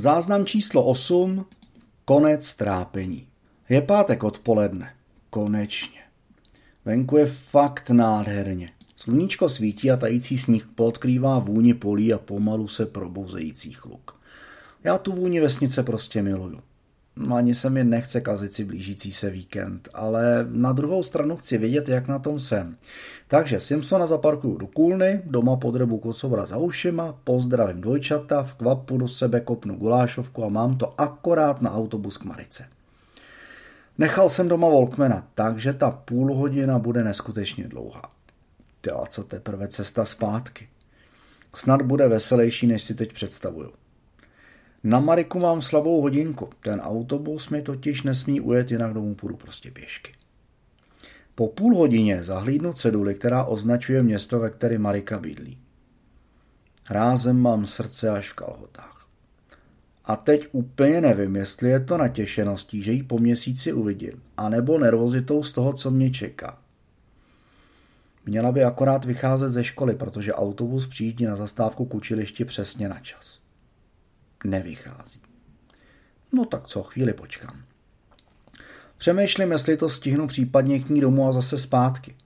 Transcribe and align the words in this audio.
Záznam 0.00 0.46
číslo 0.46 0.84
8. 0.84 1.46
Konec 2.04 2.54
trápení. 2.54 3.26
Je 3.68 3.82
pátek 3.82 4.24
odpoledne. 4.24 4.94
Konečně. 5.30 6.00
Venku 6.84 7.16
je 7.16 7.26
fakt 7.26 7.90
nádherně. 7.90 8.70
Sluníčko 8.96 9.48
svítí 9.48 9.90
a 9.90 9.96
tající 9.96 10.38
sníh 10.38 10.68
podkrývá 10.74 11.38
vůni 11.38 11.74
polí 11.74 12.12
a 12.12 12.18
pomalu 12.18 12.68
se 12.68 12.86
probouzejících 12.86 13.84
luk. 13.84 14.20
Já 14.84 14.98
tu 14.98 15.12
vůni 15.12 15.40
vesnice 15.40 15.82
prostě 15.82 16.22
miluju. 16.22 16.60
No, 17.20 17.36
ani 17.36 17.54
se 17.54 17.70
mi 17.70 17.84
nechce 17.84 18.20
kazit 18.20 18.52
si 18.52 18.64
blížící 18.64 19.12
se 19.12 19.30
víkend, 19.30 19.88
ale 19.94 20.46
na 20.50 20.72
druhou 20.72 21.02
stranu 21.02 21.36
chci 21.36 21.58
vědět, 21.58 21.88
jak 21.88 22.08
na 22.08 22.18
tom 22.18 22.40
jsem. 22.40 22.76
Takže 23.28 23.60
Simpsona 23.60 24.06
zaparkuju 24.06 24.56
do 24.58 24.66
kůlny, 24.66 25.22
doma 25.24 25.56
podrebu 25.56 25.98
kocovra 25.98 26.46
za 26.46 26.56
ušima, 26.56 27.18
pozdravím 27.24 27.80
dvojčata, 27.80 28.42
v 28.42 28.54
kvapu 28.54 28.98
do 28.98 29.08
sebe 29.08 29.40
kopnu 29.40 29.76
gulášovku 29.76 30.44
a 30.44 30.48
mám 30.48 30.78
to 30.78 31.00
akorát 31.00 31.62
na 31.62 31.74
autobus 31.74 32.18
k 32.18 32.24
Marice. 32.24 32.68
Nechal 33.98 34.30
jsem 34.30 34.48
doma 34.48 34.68
Volkmana, 34.68 35.28
takže 35.34 35.72
ta 35.72 35.90
půl 35.90 36.34
hodina 36.34 36.78
bude 36.78 37.04
neskutečně 37.04 37.68
dlouhá. 37.68 38.02
Ty 38.80 38.90
a 38.90 39.06
co 39.06 39.24
teprve 39.24 39.68
cesta 39.68 40.04
zpátky. 40.04 40.68
Snad 41.54 41.82
bude 41.82 42.08
veselější, 42.08 42.66
než 42.66 42.82
si 42.82 42.94
teď 42.94 43.12
představuju. 43.12 43.72
Na 44.84 45.00
Mariku 45.00 45.38
mám 45.38 45.62
slabou 45.62 46.02
hodinku. 46.02 46.50
Ten 46.60 46.80
autobus 46.80 47.48
mi 47.48 47.62
totiž 47.62 48.02
nesmí 48.02 48.40
ujet, 48.40 48.70
jinak 48.70 48.94
domů 48.94 49.14
půjdu 49.14 49.36
prostě 49.36 49.70
pěšky. 49.70 50.12
Po 51.34 51.48
půl 51.48 51.76
hodině 51.76 52.24
zahlídnu 52.24 52.72
ceduli, 52.72 53.14
která 53.14 53.44
označuje 53.44 54.02
město, 54.02 54.40
ve 54.40 54.50
kterém 54.50 54.82
Marika 54.82 55.18
bydlí. 55.18 55.58
Rázem 56.90 57.40
mám 57.40 57.66
srdce 57.66 58.10
až 58.10 58.30
v 58.30 58.34
kalhotách. 58.34 59.06
A 60.04 60.16
teď 60.16 60.48
úplně 60.52 61.00
nevím, 61.00 61.36
jestli 61.36 61.70
je 61.70 61.80
to 61.80 61.96
natěšeností, 61.98 62.82
že 62.82 62.92
ji 62.92 63.02
po 63.02 63.18
měsíci 63.18 63.72
uvidím, 63.72 64.22
anebo 64.36 64.78
nervozitou 64.78 65.42
z 65.42 65.52
toho, 65.52 65.72
co 65.72 65.90
mě 65.90 66.10
čeká. 66.10 66.58
Měla 68.26 68.52
by 68.52 68.64
akorát 68.64 69.04
vycházet 69.04 69.50
ze 69.50 69.64
školy, 69.64 69.94
protože 69.94 70.32
autobus 70.32 70.86
přijíždí 70.86 71.24
na 71.24 71.36
zastávku 71.36 71.84
k 71.84 71.94
učilišti 71.94 72.44
přesně 72.44 72.88
na 72.88 73.00
čas. 73.00 73.40
Nevychází. 74.44 75.20
No 76.32 76.44
tak 76.44 76.66
co, 76.66 76.82
chvíli 76.82 77.12
počkám. 77.12 77.62
Přemýšlím, 78.98 79.52
jestli 79.52 79.76
to 79.76 79.88
stihnu 79.88 80.26
případně 80.26 80.80
k 80.80 80.88
ní 80.88 81.00
domů 81.00 81.28
a 81.28 81.32
zase 81.32 81.58
zpátky. 81.58 82.16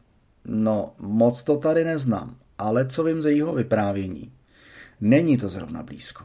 No, 0.44 0.94
moc 0.98 1.42
to 1.42 1.56
tady 1.56 1.84
neznám, 1.84 2.36
ale 2.58 2.86
co 2.86 3.05
vím 3.05 3.22
ze 3.22 3.33
jeho 3.33 3.55
vyprávění. 3.55 4.33
Není 5.00 5.38
to 5.38 5.48
zrovna 5.48 5.83
blízko. 5.83 6.24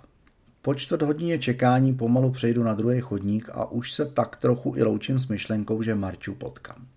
Po 0.62 0.76
čtvrt 0.76 1.02
hodině 1.02 1.40
čekání 1.40 1.96
pomalu 1.96 2.32
přejdu 2.32 2.64
na 2.64 2.74
druhý 2.74 3.00
chodník 3.02 3.50
a 3.54 3.72
už 3.72 3.92
se 3.92 4.06
tak 4.06 4.36
trochu 4.36 4.74
i 4.76 4.84
loučím 4.84 5.20
s 5.20 5.28
myšlenkou, 5.28 5.84
že 5.84 5.96
Marču 5.96 6.36
potkám. 6.36 6.88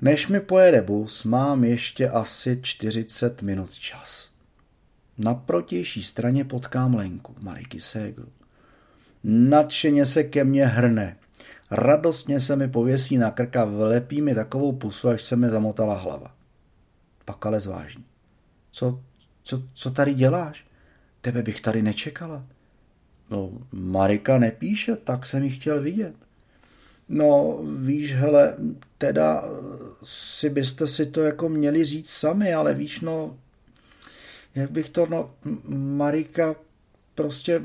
Než 0.00 0.28
mi 0.28 0.40
pojede 0.40 0.82
bus, 0.82 1.24
mám 1.24 1.64
ještě 1.64 2.08
asi 2.08 2.58
40 2.62 3.42
minut 3.42 3.74
čas. 3.74 4.29
Na 5.24 5.34
protější 5.34 6.02
straně 6.02 6.44
potkám 6.44 6.94
Lenku, 6.94 7.34
Mariky 7.40 7.80
Ségru. 7.80 8.28
Nadšeně 9.24 10.06
se 10.06 10.24
ke 10.24 10.44
mně 10.44 10.66
hrne. 10.66 11.16
Radostně 11.70 12.40
se 12.40 12.56
mi 12.56 12.68
pověsí 12.68 13.18
na 13.18 13.30
krka, 13.30 13.64
vlepí 13.64 14.22
mi 14.22 14.34
takovou 14.34 14.72
pusu, 14.72 15.08
až 15.08 15.22
se 15.22 15.36
mi 15.36 15.48
zamotala 15.48 15.94
hlava. 15.94 16.34
Pak 17.24 17.46
ale 17.46 17.60
zvážní. 17.60 18.04
Co, 18.70 19.00
co, 19.42 19.62
co 19.74 19.90
tady 19.90 20.14
děláš? 20.14 20.64
Tebe 21.20 21.42
bych 21.42 21.60
tady 21.60 21.82
nečekala. 21.82 22.44
No, 23.30 23.50
Marika 23.72 24.38
nepíše, 24.38 24.96
tak 24.96 25.26
jsem 25.26 25.42
ji 25.42 25.50
chtěl 25.50 25.82
vidět. 25.82 26.14
No, 27.08 27.60
víš, 27.78 28.14
hele, 28.14 28.56
teda 28.98 29.44
si 30.02 30.50
byste 30.50 30.86
si 30.86 31.06
to 31.06 31.22
jako 31.22 31.48
měli 31.48 31.84
říct 31.84 32.10
sami, 32.10 32.54
ale 32.54 32.74
víš, 32.74 33.00
no, 33.00 33.36
jak 34.54 34.70
bych 34.70 34.88
to, 34.88 35.06
no, 35.06 35.30
Marika, 35.74 36.54
prostě, 37.14 37.62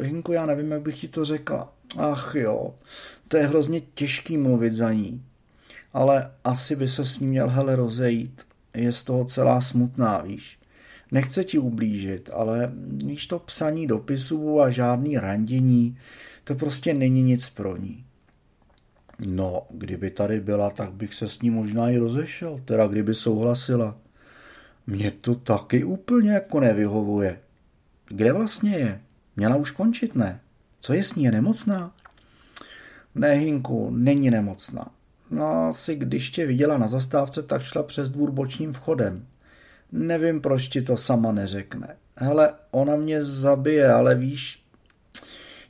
Hinku, 0.00 0.32
já 0.32 0.46
nevím, 0.46 0.70
jak 0.70 0.82
bych 0.82 1.00
ti 1.00 1.08
to 1.08 1.24
řekla. 1.24 1.72
Ach 1.96 2.34
jo, 2.34 2.74
to 3.28 3.36
je 3.36 3.46
hrozně 3.46 3.80
těžký 3.80 4.36
mluvit 4.36 4.72
za 4.72 4.92
ní. 4.92 5.22
Ale 5.92 6.30
asi 6.44 6.76
by 6.76 6.88
se 6.88 7.04
s 7.04 7.18
ní 7.18 7.26
měl 7.26 7.48
hele 7.48 7.76
rozejít. 7.76 8.42
Je 8.74 8.92
z 8.92 9.02
toho 9.02 9.24
celá 9.24 9.60
smutná, 9.60 10.18
víš. 10.18 10.58
Nechce 11.12 11.44
ti 11.44 11.58
ublížit, 11.58 12.30
ale 12.32 12.72
víš 13.04 13.26
to 13.26 13.38
psaní 13.38 13.86
dopisů 13.86 14.60
a 14.60 14.70
žádný 14.70 15.18
randění, 15.18 15.98
to 16.44 16.54
prostě 16.54 16.94
není 16.94 17.22
nic 17.22 17.48
pro 17.48 17.76
ní. 17.76 18.04
No, 19.26 19.66
kdyby 19.70 20.10
tady 20.10 20.40
byla, 20.40 20.70
tak 20.70 20.92
bych 20.92 21.14
se 21.14 21.28
s 21.28 21.40
ní 21.42 21.50
možná 21.50 21.90
i 21.90 21.98
rozešel, 21.98 22.60
teda 22.64 22.86
kdyby 22.86 23.14
souhlasila. 23.14 23.96
Mně 24.86 25.10
to 25.10 25.34
taky 25.34 25.84
úplně 25.84 26.30
jako 26.30 26.60
nevyhovuje. 26.60 27.40
Kde 28.08 28.32
vlastně 28.32 28.76
je? 28.78 29.00
Měla 29.36 29.56
už 29.56 29.70
končit, 29.70 30.14
ne? 30.14 30.40
Co 30.80 30.92
je 30.92 31.04
s 31.04 31.14
ní, 31.14 31.24
je 31.24 31.32
nemocná? 31.32 31.94
Ne, 33.14 33.32
Hinku, 33.32 33.90
není 33.90 34.30
nemocná. 34.30 34.90
No, 35.30 35.68
asi 35.68 35.94
když 35.94 36.30
tě 36.30 36.46
viděla 36.46 36.78
na 36.78 36.88
zastávce, 36.88 37.42
tak 37.42 37.62
šla 37.62 37.82
přes 37.82 38.10
dvůr 38.10 38.30
bočním 38.30 38.72
vchodem. 38.72 39.26
Nevím, 39.92 40.40
proč 40.40 40.68
ti 40.68 40.82
to 40.82 40.96
sama 40.96 41.32
neřekne. 41.32 41.96
Hele, 42.16 42.52
ona 42.70 42.96
mě 42.96 43.24
zabije, 43.24 43.92
ale 43.92 44.14
víš, 44.14 44.64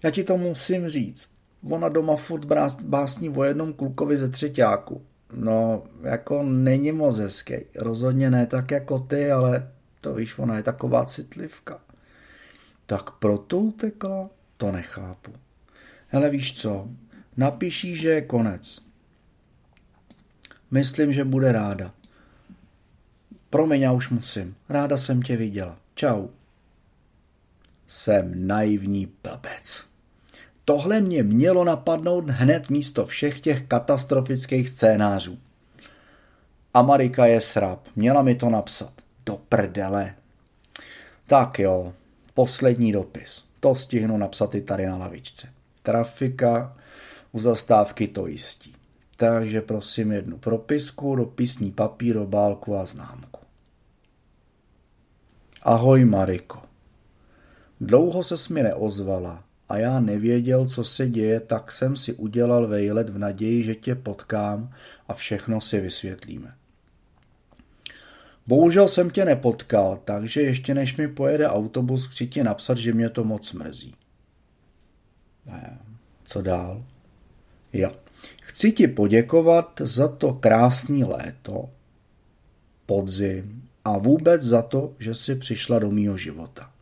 já 0.02 0.10
ti 0.10 0.24
to 0.24 0.36
musím 0.36 0.88
říct. 0.88 1.30
Ona 1.70 1.88
doma 1.88 2.16
furt 2.16 2.44
básní 2.80 3.28
o 3.28 3.44
jednom 3.44 3.72
klukovi 3.72 4.16
ze 4.16 4.28
třetíku. 4.28 5.02
No, 5.32 5.82
jako 6.02 6.42
není 6.42 6.92
moc 6.92 7.18
hezký. 7.18 7.54
Rozhodně 7.76 8.30
ne 8.30 8.46
tak 8.46 8.70
jako 8.70 8.98
ty, 8.98 9.30
ale 9.30 9.70
to 10.00 10.14
víš, 10.14 10.38
ona 10.38 10.56
je 10.56 10.62
taková 10.62 11.04
citlivka. 11.04 11.80
Tak 12.86 13.10
proto 13.10 13.58
utekla? 13.58 14.30
To 14.56 14.72
nechápu. 14.72 15.32
Hele, 16.08 16.30
víš 16.30 16.60
co? 16.60 16.88
Napíší, 17.36 17.96
že 17.96 18.08
je 18.08 18.22
konec. 18.22 18.80
Myslím, 20.70 21.12
že 21.12 21.24
bude 21.24 21.52
ráda. 21.52 21.92
Promiň, 23.50 23.82
já 23.82 23.92
už 23.92 24.08
musím. 24.10 24.56
Ráda 24.68 24.96
jsem 24.96 25.22
tě 25.22 25.36
viděla. 25.36 25.78
Čau. 25.94 26.28
Jsem 27.86 28.46
naivní 28.46 29.12
blbec. 29.22 29.93
Tohle 30.64 31.00
mě 31.00 31.22
mělo 31.22 31.64
napadnout 31.64 32.30
hned 32.30 32.70
místo 32.70 33.06
všech 33.06 33.40
těch 33.40 33.62
katastrofických 33.62 34.68
scénářů. 34.68 35.38
Amerika 36.74 37.26
je 37.26 37.40
srab, 37.40 37.86
měla 37.96 38.22
mi 38.22 38.34
to 38.34 38.50
napsat. 38.50 38.92
Do 39.26 39.36
prdele. 39.48 40.14
Tak 41.26 41.58
jo, 41.58 41.92
poslední 42.34 42.92
dopis. 42.92 43.44
To 43.60 43.74
stihnu 43.74 44.16
napsat 44.16 44.54
i 44.54 44.60
tady 44.60 44.86
na 44.86 44.96
lavičce. 44.96 45.48
Trafika 45.82 46.76
u 47.32 47.38
zastávky 47.38 48.08
to 48.08 48.26
jistí. 48.26 48.74
Takže 49.16 49.60
prosím 49.60 50.12
jednu 50.12 50.38
propisku, 50.38 51.16
dopisní 51.16 51.72
papír, 51.72 52.16
obálku 52.16 52.76
a 52.76 52.84
známku. 52.84 53.40
Ahoj 55.62 56.04
Mariko. 56.04 56.62
Dlouho 57.80 58.22
se 58.22 58.54
mi 58.54 58.62
neozvala 58.62 59.43
a 59.68 59.78
já 59.78 60.00
nevěděl, 60.00 60.68
co 60.68 60.84
se 60.84 61.08
děje, 61.08 61.40
tak 61.40 61.72
jsem 61.72 61.96
si 61.96 62.12
udělal 62.12 62.68
vejlet 62.68 63.08
v 63.08 63.18
naději, 63.18 63.64
že 63.64 63.74
tě 63.74 63.94
potkám 63.94 64.74
a 65.08 65.14
všechno 65.14 65.60
si 65.60 65.80
vysvětlíme. 65.80 66.54
Bohužel 68.46 68.88
jsem 68.88 69.10
tě 69.10 69.24
nepotkal, 69.24 70.00
takže 70.04 70.42
ještě 70.42 70.74
než 70.74 70.96
mi 70.96 71.08
pojede 71.08 71.48
autobus, 71.48 72.06
chci 72.06 72.26
ti 72.26 72.42
napsat, 72.42 72.78
že 72.78 72.92
mě 72.92 73.10
to 73.10 73.24
moc 73.24 73.52
mrzí. 73.52 73.94
Co 76.24 76.42
dál? 76.42 76.84
Jo. 77.72 77.96
Chci 78.42 78.72
ti 78.72 78.88
poděkovat 78.88 79.80
za 79.84 80.08
to 80.08 80.34
krásný 80.34 81.04
léto, 81.04 81.70
podzim 82.86 83.68
a 83.84 83.98
vůbec 83.98 84.42
za 84.42 84.62
to, 84.62 84.94
že 84.98 85.14
jsi 85.14 85.34
přišla 85.34 85.78
do 85.78 85.90
mýho 85.90 86.16
života. 86.16 86.73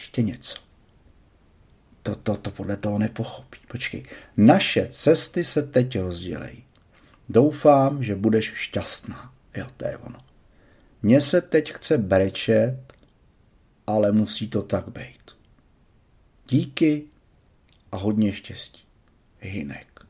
Ještě 0.00 0.22
něco. 0.22 0.58
To, 2.02 2.14
to, 2.14 2.36
to 2.36 2.50
podle 2.50 2.76
toho 2.76 2.98
nepochopí. 2.98 3.58
Počkej. 3.68 4.04
Naše 4.36 4.88
cesty 4.90 5.44
se 5.44 5.62
teď 5.62 5.98
rozdělejí. 5.98 6.64
Doufám, 7.28 8.02
že 8.02 8.14
budeš 8.14 8.52
šťastná. 8.54 9.32
Jo, 9.56 9.66
to 9.76 9.86
je 9.86 9.96
ono. 9.96 10.18
Mně 11.02 11.20
se 11.20 11.40
teď 11.40 11.72
chce 11.72 11.98
brečet, 11.98 12.80
ale 13.86 14.12
musí 14.12 14.48
to 14.48 14.62
tak 14.62 14.88
být. 14.88 15.36
Díky 16.48 17.04
a 17.92 17.96
hodně 17.96 18.32
štěstí. 18.32 18.84
Hinek. 19.40 20.00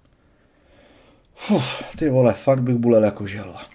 Uf, 1.50 1.82
ty 1.98 2.10
vole, 2.10 2.34
fakt 2.34 2.62
bych 2.62 2.76
bulel 2.76 3.04
jako 3.04 3.26
želva. 3.26 3.66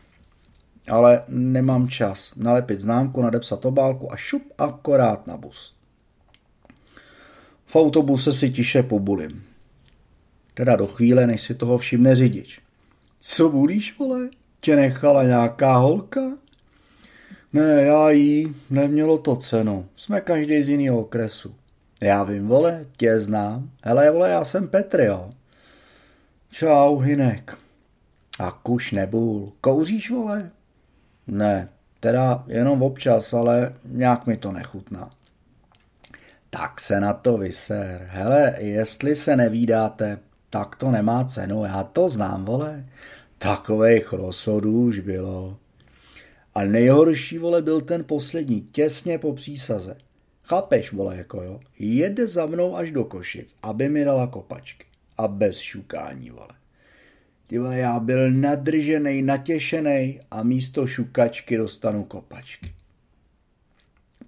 Ale 0.88 1.24
nemám 1.28 1.88
čas 1.88 2.36
nalepit 2.36 2.80
známku, 2.80 3.22
nadepsat 3.22 3.66
obálku 3.66 4.14
a 4.14 4.16
šup 4.16 4.54
akorát 4.58 5.28
na 5.28 5.38
bus. 5.38 5.75
V 7.66 7.76
autobuse 7.76 8.34
si 8.34 8.50
tiše 8.50 8.84
pobulím. 8.84 9.44
Teda 10.54 10.76
do 10.76 10.88
chvíle, 10.88 11.28
než 11.28 11.42
si 11.42 11.56
toho 11.56 11.78
všimne 11.78 12.16
řidič. 12.16 12.62
Co 13.20 13.50
bulíš, 13.50 14.00
vole? 14.00 14.30
Tě 14.62 14.76
nechala 14.76 15.24
nějaká 15.24 15.78
holka? 15.78 16.22
Ne, 17.54 17.82
já 17.82 18.10
jí, 18.10 18.56
nemělo 18.70 19.18
to 19.18 19.36
cenu. 19.36 19.86
Jsme 19.96 20.22
každý 20.22 20.64
z 20.64 20.70
jiného 20.70 21.00
okresu. 21.00 21.56
Já 22.02 22.24
vím, 22.24 22.48
vole, 22.48 22.86
tě 22.98 23.20
znám. 23.20 23.70
Hele, 23.84 24.12
vole, 24.12 24.30
já 24.30 24.46
jsem 24.46 24.68
Petr, 24.68 25.00
jo. 25.00 25.30
Čau, 26.52 27.00
Hinek. 27.00 27.58
A 28.40 28.52
kuš 28.52 28.92
nebůl. 28.92 29.52
Kouříš, 29.62 30.12
vole? 30.12 30.52
Ne, 31.28 31.70
teda 32.00 32.44
jenom 32.48 32.84
občas, 32.84 33.34
ale 33.34 33.74
nějak 33.86 34.28
mi 34.28 34.38
to 34.38 34.52
nechutná. 34.52 35.10
Tak 36.58 36.82
se 36.82 37.00
na 37.00 37.14
to 37.14 37.38
vyser. 37.38 38.08
Hele, 38.12 38.56
jestli 38.60 39.16
se 39.16 39.36
nevídáte, 39.36 40.20
tak 40.50 40.76
to 40.76 40.92
nemá 40.92 41.26
cenu, 41.26 41.66
já 41.66 41.84
to 41.84 42.10
znám, 42.10 42.46
vole. 42.46 42.86
Takových 43.38 44.14
rozhodů 44.14 44.82
už 44.82 45.00
bylo. 45.00 45.58
A 46.56 46.64
nejhorší, 46.64 47.38
vole, 47.38 47.62
byl 47.62 47.82
ten 47.82 48.04
poslední, 48.04 48.62
těsně 48.62 49.18
po 49.18 49.34
přísaze. 49.34 49.98
Chápeš, 50.44 50.92
vole, 50.92 51.18
jako 51.18 51.42
jo? 51.42 51.60
Jede 51.80 52.28
za 52.28 52.46
mnou 52.46 52.76
až 52.76 52.92
do 52.92 53.04
Košic, 53.04 53.56
aby 53.62 53.90
mi 53.90 54.04
dala 54.04 54.28
kopačky. 54.28 54.86
A 55.18 55.28
bez 55.28 55.60
šukání, 55.60 56.30
vole. 56.30 56.56
Ty 57.48 57.60
vole, 57.60 57.78
já 57.78 58.00
byl 58.00 58.32
nadržený, 58.32 59.22
natěšený 59.22 60.20
a 60.32 60.44
místo 60.44 60.88
šukačky 60.88 61.58
dostanu 61.58 62.04
kopačky. 62.04 62.74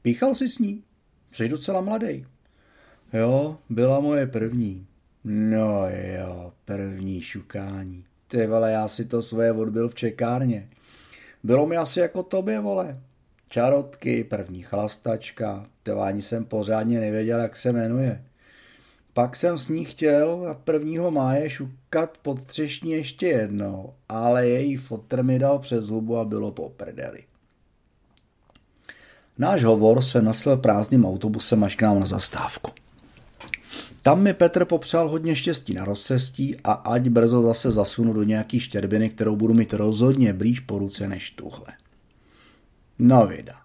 Píchal 0.01 0.35
jsi 0.35 0.49
s 0.49 0.59
ní? 0.59 0.83
Jsi 1.37 1.49
docela 1.49 1.81
mladý. 1.81 2.25
Jo, 3.13 3.57
byla 3.69 3.99
moje 3.99 4.27
první. 4.27 4.87
No 5.23 5.85
jo, 5.89 6.53
první 6.65 7.21
šukání. 7.21 8.05
Ty 8.27 8.47
vole, 8.47 8.71
já 8.71 8.87
si 8.87 9.05
to 9.05 9.21
svoje 9.21 9.51
odbil 9.51 9.89
v 9.89 9.95
čekárně. 9.95 10.69
Bylo 11.43 11.67
mi 11.67 11.77
asi 11.77 11.99
jako 11.99 12.23
tobě, 12.23 12.59
vole. 12.59 13.01
Čarotky, 13.49 14.23
první 14.23 14.63
chlastačka, 14.63 15.65
ani 16.01 16.21
jsem 16.21 16.45
pořádně 16.45 16.99
nevěděl, 16.99 17.39
jak 17.39 17.55
se 17.55 17.73
jmenuje. 17.73 18.23
Pak 19.13 19.35
jsem 19.35 19.57
s 19.57 19.69
ní 19.69 19.85
chtěl 19.85 20.47
a 20.49 20.53
prvního 20.53 21.11
máje 21.11 21.49
šukat 21.49 22.17
pod 22.21 22.45
třešní 22.45 22.91
ještě 22.91 23.27
jednou, 23.27 23.93
ale 24.09 24.47
její 24.47 24.77
fotr 24.77 25.23
mi 25.23 25.39
dal 25.39 25.59
přes 25.59 25.87
hubu 25.87 26.17
a 26.17 26.25
bylo 26.25 26.51
po 26.51 26.69
prdeli. 26.69 27.23
Náš 29.37 29.63
hovor 29.63 30.01
se 30.01 30.21
nasl 30.21 30.57
prázdným 30.57 31.05
autobusem 31.05 31.63
až 31.63 31.75
k 31.75 31.81
nám 31.81 31.99
na 31.99 32.05
zastávku. 32.05 32.71
Tam 34.01 34.21
mi 34.21 34.33
Petr 34.33 34.65
popřál 34.65 35.09
hodně 35.09 35.35
štěstí 35.35 35.73
na 35.73 35.85
rozcestí 35.85 36.55
a 36.63 36.71
ať 36.71 37.09
brzo 37.09 37.41
zase 37.41 37.71
zasunu 37.71 38.13
do 38.13 38.23
nějaký 38.23 38.59
štěrbiny, 38.59 39.09
kterou 39.09 39.35
budu 39.35 39.53
mít 39.53 39.73
rozhodně 39.73 40.33
blíž 40.33 40.59
po 40.59 40.79
ruce 40.79 41.07
než 41.07 41.29
tuhle. 41.29 41.67
No 42.99 43.27
vida. 43.27 43.55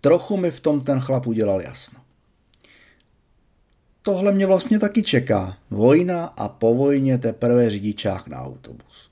Trochu 0.00 0.36
mi 0.36 0.50
v 0.50 0.60
tom 0.60 0.80
ten 0.80 1.00
chlap 1.00 1.26
udělal 1.26 1.60
jasno. 1.60 2.00
Tohle 4.02 4.32
mě 4.32 4.46
vlastně 4.46 4.78
taky 4.78 5.02
čeká. 5.02 5.56
Vojna 5.70 6.24
a 6.24 6.48
po 6.48 6.74
vojně 6.74 7.18
teprve 7.18 7.70
řidičák 7.70 8.28
na 8.28 8.42
autobus. 8.42 9.09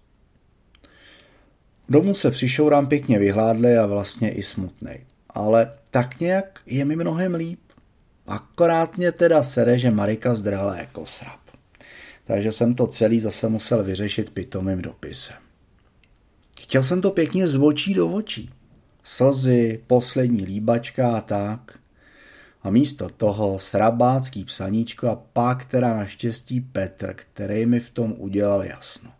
Domů 1.89 2.15
se 2.15 2.31
přišourám 2.31 2.87
pěkně 2.87 3.19
vyhládlej 3.19 3.79
a 3.79 3.87
vlastně 3.87 4.31
i 4.31 4.43
smutnej. 4.43 5.07
Ale 5.31 5.73
tak 5.91 6.21
nějak 6.21 6.61
je 6.67 6.85
mi 6.85 6.97
mnohem 6.97 7.35
líp. 7.35 7.61
Akorát 8.27 8.97
mě 8.97 9.13
teda 9.13 9.43
sere, 9.43 9.79
že 9.79 9.91
Marika 9.91 10.35
zdrhala 10.35 10.77
jako 10.77 11.07
srap. 11.07 11.41
Takže 12.25 12.53
jsem 12.53 12.75
to 12.75 12.87
celý 12.87 13.21
zase 13.21 13.49
musel 13.49 13.85
vyřešit 13.85 14.31
pitomým 14.31 14.83
dopisem. 14.83 15.37
Chtěl 16.61 16.83
jsem 16.83 17.01
to 17.01 17.11
pěkně 17.11 17.47
z 17.47 17.57
očí 17.57 17.95
do 17.95 18.09
očí. 18.09 18.51
Slzy, 19.03 19.81
poslední 19.87 20.45
líbačka 20.45 21.17
a 21.17 21.21
tak. 21.21 21.79
A 22.63 22.71
místo 22.71 23.09
toho 23.09 23.59
srabácký 23.59 24.45
psaníčko 24.45 25.09
a 25.09 25.17
pak 25.33 25.65
teda 25.65 25.97
naštěstí 25.97 26.61
Petr, 26.61 27.15
který 27.15 27.67
mi 27.67 27.81
v 27.81 27.91
tom 27.91 28.15
udělal 28.19 28.65
jasno. 28.65 29.11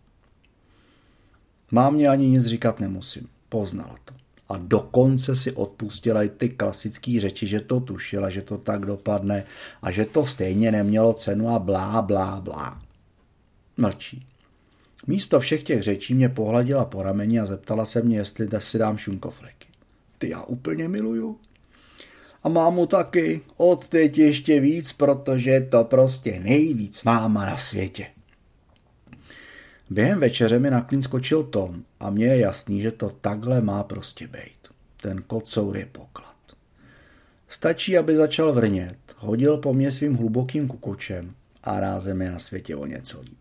Mámě 1.71 2.09
ani 2.09 2.29
nic 2.29 2.47
říkat 2.47 2.81
nemusím, 2.81 3.29
poznala 3.49 3.97
to 4.05 4.15
a 4.49 4.57
dokonce 4.57 5.37
si 5.37 5.53
odpustila 5.53 6.23
i 6.23 6.29
ty 6.29 6.49
klasické 6.49 7.21
řeči, 7.21 7.47
že 7.47 7.61
to 7.61 7.81
tušila, 7.81 8.31
že 8.31 8.43
to 8.43 8.59
tak 8.59 8.87
dopadne 8.87 9.45
a 9.83 9.91
že 9.91 10.05
to 10.05 10.27
stejně 10.27 10.73
nemělo 10.73 11.13
cenu 11.13 11.51
a 11.51 11.59
blá, 11.59 12.03
blá, 12.03 12.41
blá. 12.41 12.79
Mlčí. 13.77 14.27
Místo 15.07 15.41
všech 15.41 15.63
těch 15.63 15.83
řečí 15.83 16.15
mě 16.15 16.29
pohladila 16.29 16.85
po 16.85 17.03
rameni 17.03 17.41
a 17.41 17.47
zeptala 17.47 17.85
se 17.85 18.03
mě, 18.03 18.17
jestli 18.17 18.49
si 18.59 18.79
dám 18.79 18.99
šunkofleky. 18.99 19.69
Ty 20.19 20.29
já 20.29 20.43
úplně 20.43 20.89
miluju. 20.89 21.39
A 22.43 22.49
mámu 22.49 22.87
taky, 22.87 23.41
od 23.57 23.89
teď 23.89 24.19
ještě 24.19 24.61
víc, 24.61 24.93
protože 24.93 25.51
je 25.51 25.61
to 25.61 25.85
prostě 25.85 26.41
nejvíc 26.41 27.03
máma 27.05 27.47
na 27.47 27.57
světě. 27.57 28.07
Během 29.91 30.21
večeře 30.21 30.59
mi 30.59 30.71
na 30.71 30.81
klín 30.81 31.03
skočil 31.03 31.43
Tom 31.43 31.83
a 32.01 32.11
mně 32.11 32.27
je 32.27 32.39
jasný, 32.39 32.81
že 32.81 32.93
to 32.93 33.11
takhle 33.21 33.61
má 33.61 33.83
prostě 33.83 34.27
být. 34.27 34.69
Ten 35.03 35.23
kocour 35.23 35.77
je 35.77 35.87
poklad. 35.87 36.37
Stačí, 37.49 37.99
aby 37.99 38.17
začal 38.17 38.53
vrnět, 38.53 38.97
hodil 39.17 39.57
po 39.57 39.75
mně 39.75 39.93
svým 39.93 40.15
hlubokým 40.15 40.69
kukučem 40.69 41.35
a 41.65 41.81
rázem 41.81 42.23
je 42.23 42.31
na 42.31 42.39
světě 42.39 42.77
o 42.77 42.87
něco 42.87 43.21
líp. 43.21 43.39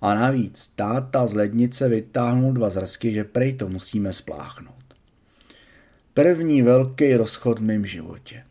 A 0.00 0.14
navíc 0.14 0.68
táta 0.68 1.26
z 1.26 1.34
lednice 1.34 1.88
vytáhnul 1.88 2.52
dva 2.52 2.70
zrsky, 2.70 3.12
že 3.12 3.24
prej 3.24 3.52
to 3.52 3.68
musíme 3.68 4.12
spláchnout. 4.12 4.74
První 6.14 6.62
velký 6.62 7.14
rozchod 7.14 7.58
v 7.58 7.62
mém 7.62 7.86
životě. 7.86 8.44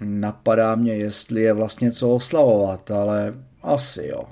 Napadá 0.00 0.74
mě, 0.74 0.94
jestli 0.94 1.42
je 1.42 1.52
vlastně 1.52 1.92
co 1.92 2.10
oslavovat, 2.10 2.90
ale 2.90 3.34
asi 3.62 4.06
jo. 4.06 4.24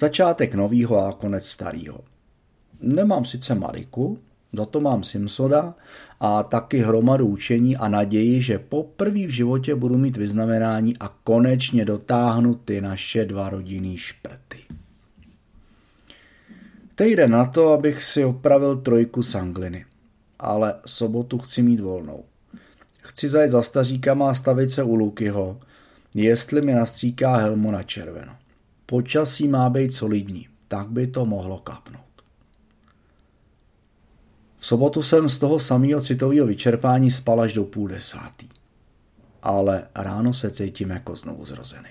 Začátek 0.00 0.54
novýho 0.54 1.06
a 1.06 1.12
konec 1.12 1.46
starého. 1.46 2.00
Nemám 2.80 3.24
sice 3.24 3.54
Mariku, 3.54 4.18
za 4.52 4.64
to 4.64 4.80
mám 4.80 5.04
Simsoda 5.04 5.74
a 6.20 6.42
taky 6.42 6.78
hromadu 6.78 7.26
učení 7.26 7.76
a 7.76 7.88
naději, 7.88 8.42
že 8.42 8.58
poprvé 8.58 9.26
v 9.26 9.30
životě 9.30 9.74
budu 9.74 9.98
mít 9.98 10.16
vyznamenání 10.16 10.96
a 11.00 11.08
konečně 11.24 11.84
dotáhnu 11.84 12.54
ty 12.54 12.80
naše 12.80 13.24
dva 13.24 13.48
rodinný 13.48 13.96
šprty. 13.96 14.58
Týden 16.94 17.30
na 17.30 17.46
to, 17.46 17.68
abych 17.68 18.02
si 18.04 18.24
opravil 18.24 18.76
trojku 18.76 19.22
z 19.22 19.34
angliny. 19.34 19.84
Ale 20.38 20.74
sobotu 20.86 21.38
chci 21.38 21.62
mít 21.62 21.80
volnou. 21.80 22.24
Chci 23.00 23.28
zajet 23.28 23.50
za 23.50 23.62
staříkama 23.62 24.30
a 24.30 24.34
stavit 24.34 24.70
se 24.70 24.82
u 24.82 24.94
Lukyho, 24.94 25.58
jestli 26.14 26.62
mi 26.62 26.74
nastříká 26.74 27.36
helmu 27.36 27.70
na 27.70 27.82
červeno. 27.82 28.32
Počasí 28.90 29.48
má 29.48 29.70
být 29.70 29.94
solidní, 29.94 30.48
tak 30.68 30.88
by 30.88 31.06
to 31.06 31.26
mohlo 31.26 31.58
kapnout. 31.58 32.24
V 34.58 34.66
sobotu 34.66 35.02
jsem 35.02 35.28
z 35.28 35.38
toho 35.38 35.60
samého 35.60 36.00
citového 36.00 36.46
vyčerpání 36.46 37.10
spal 37.10 37.40
až 37.40 37.52
do 37.52 37.64
půl 37.64 37.88
desátý. 37.88 38.48
Ale 39.42 39.88
ráno 39.94 40.34
se 40.34 40.50
cítím 40.50 40.90
jako 40.90 41.16
znovu 41.16 41.44
zrozený. 41.44 41.90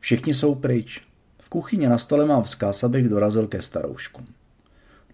Všichni 0.00 0.34
jsou 0.34 0.54
pryč. 0.54 1.02
V 1.38 1.48
kuchyni 1.48 1.88
na 1.88 1.98
stole 1.98 2.26
mám 2.26 2.42
vzkaz, 2.42 2.84
abych 2.84 3.08
dorazil 3.08 3.46
ke 3.46 3.62
starouškům. 3.62 4.26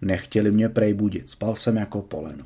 Nechtěli 0.01 0.51
mě 0.51 0.69
prej 0.69 0.93
budit, 0.93 1.29
spal 1.29 1.55
jsem 1.55 1.77
jako 1.77 2.01
poleno. 2.01 2.45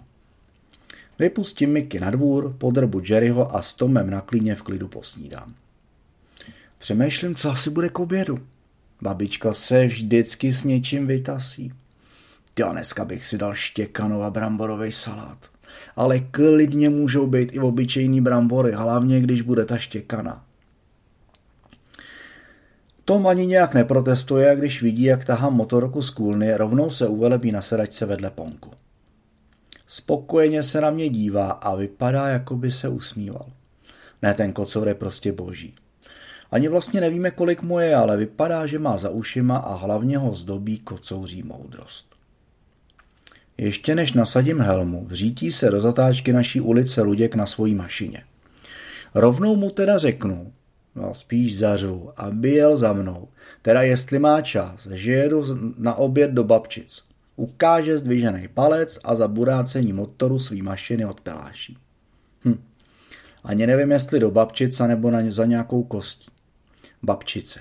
Vypustím 1.19 1.73
Miky 1.73 1.99
na 1.99 2.09
dvůr, 2.09 2.55
podrbu 2.57 3.01
Jerryho 3.09 3.55
a 3.55 3.61
s 3.61 3.73
Tomem 3.73 4.09
na 4.09 4.21
klíně 4.21 4.55
v 4.55 4.63
klidu 4.63 4.87
posnídám. 4.87 5.55
Přemýšlím, 6.83 7.35
co 7.35 7.49
asi 7.49 7.69
bude 7.69 7.89
k 7.89 7.99
obědu. 7.99 8.39
Babička 9.01 9.53
se 9.53 9.85
vždycky 9.85 10.53
s 10.53 10.63
něčím 10.63 11.07
vytasí. 11.07 11.73
Já 12.59 12.71
dneska 12.71 13.05
bych 13.05 13.25
si 13.25 13.37
dal 13.37 13.53
štěkanou 13.53 14.21
a 14.21 14.29
bramborový 14.29 14.91
salát. 14.91 15.37
Ale 15.95 16.19
klidně 16.19 16.89
můžou 16.89 17.27
být 17.27 17.55
i 17.55 17.59
obyčejný 17.59 18.21
brambory, 18.21 18.71
hlavně 18.71 19.19
když 19.19 19.41
bude 19.41 19.65
ta 19.65 19.77
štěkana. 19.77 20.45
Tom 23.05 23.27
ani 23.27 23.45
nějak 23.45 23.73
neprotestuje 23.73 24.55
když 24.55 24.81
vidí, 24.81 25.03
jak 25.03 25.25
tahám 25.25 25.53
motorku 25.53 26.01
z 26.01 26.09
kůlny, 26.09 26.55
rovnou 26.55 26.89
se 26.89 27.07
uvelebí 27.07 27.51
na 27.51 27.61
sedačce 27.61 28.05
vedle 28.05 28.29
ponku. 28.29 28.71
Spokojeně 29.87 30.63
se 30.63 30.81
na 30.81 30.91
mě 30.91 31.09
dívá 31.09 31.51
a 31.51 31.75
vypadá, 31.75 32.27
jako 32.27 32.55
by 32.55 32.71
se 32.71 32.89
usmíval. 32.89 33.45
Ne, 34.21 34.33
ten 34.33 34.53
kocour 34.53 34.87
je 34.87 34.95
prostě 34.95 35.31
boží. 35.31 35.75
Ani 36.53 36.67
vlastně 36.67 37.01
nevíme, 37.01 37.31
kolik 37.31 37.61
mu 37.61 37.79
je, 37.79 37.95
ale 37.95 38.17
vypadá, 38.17 38.67
že 38.67 38.79
má 38.79 38.97
za 38.97 39.09
ušima 39.09 39.57
a 39.57 39.75
hlavně 39.75 40.17
ho 40.17 40.33
zdobí 40.33 40.79
kocouří 40.79 41.43
moudrost. 41.43 42.07
Ještě 43.57 43.95
než 43.95 44.13
nasadím 44.13 44.59
helmu, 44.59 45.05
vřítí 45.05 45.51
se 45.51 45.69
do 45.71 45.81
zatáčky 45.81 46.33
naší 46.33 46.61
ulice 46.61 47.01
Luděk 47.01 47.35
na 47.35 47.45
svojí 47.45 47.75
mašině. 47.75 48.23
Rovnou 49.15 49.55
mu 49.55 49.69
teda 49.69 49.97
řeknu, 49.97 50.53
no 50.95 51.13
spíš 51.13 51.57
zařvu, 51.57 52.11
aby 52.17 52.49
jel 52.49 52.77
za 52.77 52.93
mnou. 52.93 53.27
Teda 53.61 53.81
jestli 53.81 54.19
má 54.19 54.41
čas, 54.41 54.87
že 54.91 55.11
jedu 55.11 55.45
na 55.77 55.95
oběd 55.95 56.31
do 56.31 56.43
babčic. 56.43 57.03
Ukáže 57.35 57.97
zdvižený 57.97 58.47
palec 58.47 58.99
a 59.03 59.15
za 59.15 59.27
burácení 59.27 59.93
motoru 59.93 60.39
svý 60.39 60.61
mašiny 60.61 61.05
odpeláší. 61.05 61.77
Hm. 62.45 62.63
Ani 63.43 63.67
nevím, 63.67 63.91
jestli 63.91 64.19
do 64.19 64.31
babčice 64.31 64.87
nebo 64.87 65.11
na, 65.11 65.19
za 65.29 65.45
nějakou 65.45 65.83
kostí. 65.83 66.32
Babčice. 67.03 67.59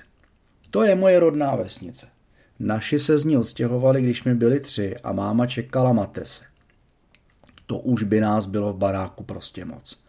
To 0.71 0.83
je 0.83 0.95
moje 0.95 1.19
rodná 1.19 1.55
vesnice. 1.55 2.07
Naši 2.59 2.99
se 2.99 3.17
z 3.17 3.25
ní 3.25 3.37
odstěhovali, 3.37 4.01
když 4.01 4.23
mi 4.23 4.35
byli 4.35 4.59
tři 4.59 4.97
a 4.97 5.11
máma 5.11 5.45
čekala 5.45 5.93
matese. 5.93 6.43
To 7.67 7.77
už 7.77 8.03
by 8.03 8.19
nás 8.19 8.45
bylo 8.45 8.73
v 8.73 8.77
baráku 8.77 9.23
prostě 9.23 9.65
moc. 9.65 10.03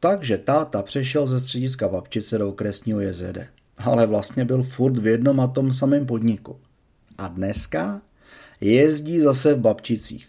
Takže 0.00 0.38
táta 0.38 0.82
přešel 0.82 1.26
ze 1.26 1.40
střediska 1.40 1.88
babčice 1.88 2.38
do 2.38 2.48
okresního 2.48 3.00
JZD. 3.00 3.38
Ale 3.78 4.06
vlastně 4.06 4.44
byl 4.44 4.62
furt 4.62 4.98
v 4.98 5.06
jednom 5.06 5.40
a 5.40 5.46
tom 5.46 5.72
samém 5.72 6.06
podniku. 6.06 6.60
A 7.18 7.28
dneska 7.28 8.02
jezdí 8.60 9.20
zase 9.20 9.54
v 9.54 9.60
babčicích. 9.60 10.28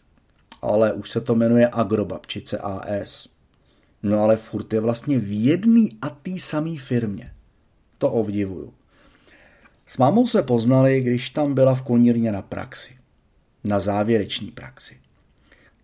Ale 0.61 0.93
už 0.93 1.09
se 1.09 1.21
to 1.21 1.35
jmenuje 1.35 1.69
Agrobabčice 1.71 2.57
AS. 2.57 3.29
No 4.03 4.19
ale 4.19 4.37
furt 4.37 4.73
je 4.73 4.79
vlastně 4.79 5.19
v 5.19 5.45
jedný 5.45 5.97
a 6.01 6.09
té 6.09 6.31
samé 6.39 6.77
firmě. 6.77 7.31
To 7.97 8.11
obdivuju. 8.11 8.73
S 9.85 9.97
mámou 9.97 10.27
se 10.27 10.43
poznali, 10.43 11.01
když 11.01 11.29
tam 11.29 11.53
byla 11.53 11.75
v 11.75 11.81
konírně 11.81 12.31
na 12.31 12.41
praxi. 12.41 12.93
Na 13.63 13.79
závěreční 13.79 14.51
praxi. 14.51 14.97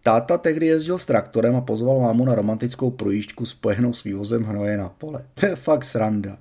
Táta 0.04 0.38
tehdy 0.38 0.66
jezdil 0.66 0.98
s 0.98 1.06
traktorem 1.06 1.56
a 1.56 1.62
pozval 1.62 2.00
mámu 2.00 2.26
na 2.26 2.36
romantickou 2.36 2.92
projížďku 2.92 3.46
spojenou 3.46 3.94
s 3.94 4.04
vývozem 4.04 4.44
hnoje 4.44 4.78
na 4.78 4.90
pole. 4.90 5.26
To 5.34 5.46
je 5.46 5.56
fakt 5.56 5.84
sranda. 5.84 6.38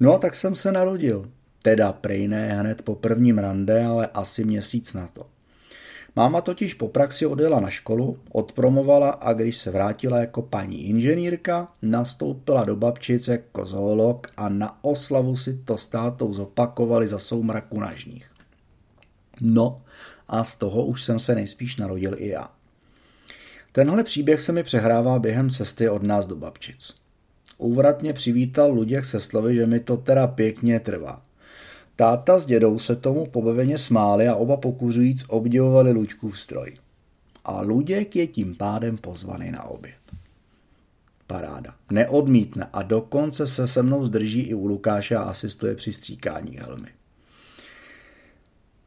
No 0.00 0.14
a 0.14 0.18
tak 0.18 0.34
jsem 0.34 0.54
se 0.54 0.72
narodil. 0.72 1.30
Teda 1.62 1.92
prej 1.92 2.28
ne 2.28 2.52
hned 2.52 2.82
po 2.82 2.94
prvním 2.94 3.38
rande, 3.38 3.84
ale 3.84 4.06
asi 4.06 4.44
měsíc 4.44 4.94
na 4.94 5.06
to. 5.06 5.26
Máma 6.16 6.40
totiž 6.40 6.74
po 6.74 6.88
praxi 6.88 7.26
odjela 7.26 7.60
na 7.60 7.70
školu, 7.70 8.18
odpromovala 8.32 9.10
a 9.10 9.32
když 9.32 9.56
se 9.56 9.70
vrátila 9.70 10.18
jako 10.18 10.42
paní 10.42 10.86
inženýrka, 10.86 11.68
nastoupila 11.82 12.64
do 12.64 12.76
babčic 12.76 13.28
jako 13.28 13.64
zoolog 13.64 14.26
a 14.36 14.48
na 14.48 14.84
oslavu 14.84 15.36
si 15.36 15.54
to 15.64 15.78
s 15.78 15.86
tátou 15.86 16.34
zopakovali 16.34 17.08
za 17.08 17.18
soumraku 17.18 17.80
na 17.80 17.94
žních. 17.94 18.30
No 19.40 19.82
a 20.28 20.44
z 20.44 20.56
toho 20.56 20.84
už 20.84 21.02
jsem 21.02 21.18
se 21.20 21.34
nejspíš 21.34 21.76
narodil 21.76 22.14
i 22.18 22.28
já. 22.28 22.50
Tenhle 23.72 24.04
příběh 24.04 24.40
se 24.40 24.52
mi 24.52 24.62
přehrává 24.62 25.18
během 25.18 25.50
cesty 25.50 25.88
od 25.88 26.02
nás 26.02 26.26
do 26.26 26.36
babčic. 26.36 26.94
Úvratně 27.58 28.12
přivítal 28.12 28.72
Luděk 28.72 29.04
se 29.04 29.20
slovy, 29.20 29.54
že 29.54 29.66
mi 29.66 29.80
to 29.80 29.96
teda 29.96 30.26
pěkně 30.26 30.80
trvá. 30.80 31.22
Táta 32.00 32.38
s 32.38 32.46
dědou 32.46 32.78
se 32.78 32.96
tomu 32.96 33.26
pobaveně 33.26 33.78
smáli 33.78 34.28
a 34.28 34.34
oba 34.34 34.56
pokuřujíc 34.56 35.24
obdivovali 35.28 35.92
Luďkův 35.92 36.40
stroj. 36.40 36.76
A 37.44 37.60
Luděk 37.60 38.16
je 38.16 38.26
tím 38.26 38.54
pádem 38.54 38.96
pozvaný 38.96 39.50
na 39.50 39.64
oběd. 39.64 39.94
Paráda. 41.26 41.74
Neodmítne 41.90 42.68
a 42.72 42.82
dokonce 42.82 43.46
se 43.46 43.68
se 43.68 43.82
mnou 43.82 44.06
zdrží 44.06 44.40
i 44.40 44.54
u 44.54 44.66
Lukáše 44.66 45.16
a 45.16 45.22
asistuje 45.22 45.74
při 45.74 45.92
stříkání 45.92 46.56
helmy. 46.56 46.88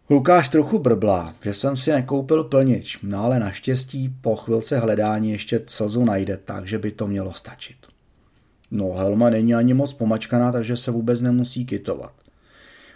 Lukáš 0.09 0.49
trochu 0.49 0.79
brblá, 0.79 1.35
že 1.43 1.53
jsem 1.53 1.77
si 1.77 1.91
nekoupil 1.91 2.43
plnič, 2.43 2.99
no 3.03 3.23
ale 3.23 3.39
naštěstí 3.39 4.15
po 4.21 4.35
chvilce 4.35 4.79
hledání 4.79 5.31
ještě 5.31 5.61
slzu 5.67 6.05
najde, 6.05 6.37
takže 6.45 6.79
by 6.79 6.91
to 6.91 7.07
mělo 7.07 7.33
stačit. 7.33 7.77
No 8.71 8.91
helma 8.91 9.29
není 9.29 9.55
ani 9.55 9.73
moc 9.73 9.93
pomačkaná, 9.93 10.51
takže 10.51 10.77
se 10.77 10.91
vůbec 10.91 11.21
nemusí 11.21 11.65
kitovat. 11.65 12.20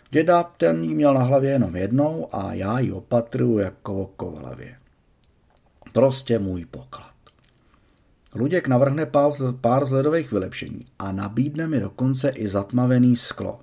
Děda 0.10 0.44
ten 0.44 0.84
jí 0.84 0.96
měl 0.96 1.14
na 1.14 1.24
hlavě 1.24 1.52
jenom 1.52 1.76
jednou 1.76 2.30
a 2.32 2.54
já 2.54 2.80
ji 2.80 2.92
opatruju 2.92 3.58
jako 3.58 4.36
hlavě. 4.40 4.76
Prostě 5.94 6.40
můj 6.40 6.66
poklad. 6.66 7.16
Luděk 8.36 8.68
navrhne 8.68 9.06
pár, 9.06 9.32
pár 9.62 9.84
vzhledových 9.84 10.32
vylepšení 10.32 10.86
a 11.00 11.12
nabídne 11.12 11.68
mi 11.68 11.80
dokonce 11.80 12.30
i 12.30 12.48
zatmavený 12.48 13.16
sklo. 13.16 13.60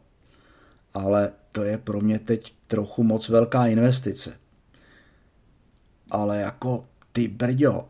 Ale 0.95 1.33
to 1.53 1.63
je 1.63 1.79
pro 1.79 2.01
mě 2.01 2.19
teď 2.19 2.55
trochu 2.67 3.03
moc 3.03 3.29
velká 3.29 3.67
investice. 3.67 4.33
Ale 6.11 6.41
jako 6.41 6.85
ty 7.13 7.29
brďo, 7.29 7.89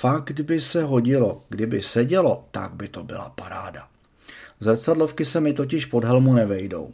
fakt 0.00 0.40
by 0.40 0.60
se 0.60 0.82
hodilo, 0.82 1.42
kdyby 1.48 1.82
sedělo, 1.82 2.48
tak 2.50 2.74
by 2.74 2.88
to 2.88 3.04
byla 3.04 3.30
paráda. 3.30 3.88
Zrcadlovky 4.60 5.24
se 5.24 5.40
mi 5.40 5.52
totiž 5.52 5.86
pod 5.86 6.04
helmu 6.04 6.34
nevejdou. 6.34 6.92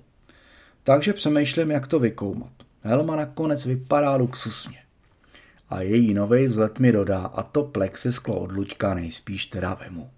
Takže 0.87 1.13
přemýšlím, 1.13 1.71
jak 1.71 1.87
to 1.87 1.99
vykoumat. 1.99 2.53
Helma 2.83 3.17
nakonec 3.17 3.67
vypadá 3.67 4.17
luxusně. 4.17 4.79
A 5.69 5.81
její 5.81 6.15
nový 6.15 6.47
vzhled 6.47 6.79
mi 6.79 6.93
dodá 6.93 7.19
a 7.19 7.43
to 7.43 7.63
plexisklo 7.63 8.41
od 8.41 8.53
Luďka 8.53 8.95
nejspíš 8.95 9.47
teda 9.47 9.75
vemu. 9.75 10.11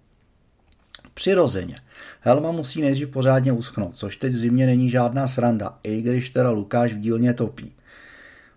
Přirozeně. 1.13 1.81
Helma 2.21 2.51
musí 2.51 2.81
nejdřív 2.81 3.09
pořádně 3.09 3.51
uschnout, 3.51 3.97
což 3.97 4.17
teď 4.17 4.33
v 4.33 4.37
zimě 4.37 4.65
není 4.65 4.89
žádná 4.89 5.27
sranda, 5.27 5.79
i 5.83 6.01
když 6.01 6.29
teda 6.29 6.49
Lukáš 6.51 6.93
v 6.93 6.99
dílně 6.99 7.33
topí. 7.33 7.75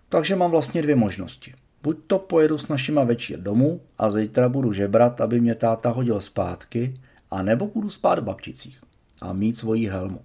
Takže 0.09 0.35
mám 0.35 0.51
vlastně 0.51 0.81
dvě 0.81 0.95
možnosti. 0.95 1.53
Buď 1.83 1.97
to 2.07 2.19
pojedu 2.19 2.57
s 2.57 2.67
našima 2.67 3.03
večer 3.03 3.39
domů 3.39 3.81
a 3.97 4.11
zítra 4.11 4.49
budu 4.49 4.73
žebrat, 4.73 5.21
aby 5.21 5.39
mě 5.39 5.55
táta 5.55 5.89
hodil 5.89 6.21
zpátky, 6.21 6.93
a 7.31 7.41
nebo 7.41 7.67
budu 7.67 7.89
spát 7.89 8.19
v 8.19 8.23
babčicích 8.23 8.81
a 9.21 9.33
mít 9.33 9.57
svoji 9.57 9.87
helmu. 9.87 10.19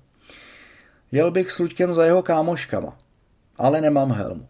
Jel 1.12 1.30
bych 1.30 1.50
s 1.50 1.58
Luďkem 1.58 1.94
za 1.94 2.04
jeho 2.04 2.22
kámoškama, 2.22 2.98
ale 3.56 3.80
nemám 3.80 4.12
helmu. 4.12 4.48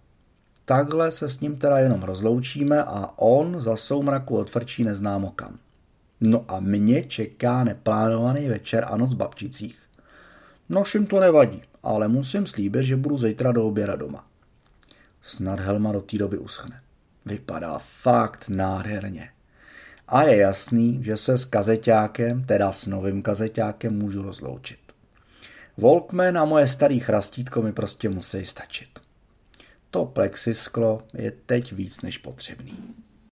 Takhle 0.65 1.11
se 1.11 1.29
s 1.29 1.41
ním 1.41 1.57
teda 1.57 1.79
jenom 1.79 2.03
rozloučíme 2.03 2.85
a 2.85 3.13
on 3.17 3.61
za 3.61 3.77
soumraku 3.77 4.37
odvrčí 4.37 4.85
neznámo 4.85 5.31
kam. 5.31 5.59
No 6.21 6.45
a 6.49 6.61
mě 6.61 7.03
čeká 7.03 7.65
neplánovaný 7.65 8.49
večer 8.49 8.85
a 8.89 8.97
noc 8.97 9.15
v 9.15 9.17
babčicích. 9.17 9.79
Noším 10.69 11.07
to 11.07 11.21
nevadí, 11.21 11.63
ale 11.83 12.09
musím 12.09 12.47
slíbit, 12.47 12.83
že 12.83 12.97
budu 12.97 13.19
zítra 13.19 13.53
do 13.53 13.67
oběda 13.67 13.97
doma. 13.97 14.27
Snad 15.23 15.61
helma 15.61 15.93
do 15.93 16.01
té 16.01 16.19
doby 16.19 16.39
uschne. 16.39 16.81
Vypadá 17.27 17.79
fakt 17.79 18.49
nádherně. 18.49 19.31
A 20.09 20.23
je 20.23 20.37
jasný, 20.37 21.05
že 21.05 21.17
se 21.17 21.39
s 21.39 21.45
kazeťákem, 21.45 22.45
teda 22.45 22.73
s 22.73 22.87
novým 22.87 23.23
kazeťákem, 23.23 23.99
můžu 23.99 24.23
rozloučit. 24.23 24.78
Walkman 25.79 26.39
a 26.39 26.45
moje 26.45 26.69
starý 26.69 27.01
chrastítko 27.01 27.63
mi 27.63 27.73
prostě 27.73 28.09
musí 28.09 28.47
stačit. 28.47 28.89
To 29.91 30.05
plexisklo 30.05 31.03
je 31.15 31.31
teď 31.31 31.73
víc 31.73 32.01
než 32.01 32.19
potřebný. 32.19 32.73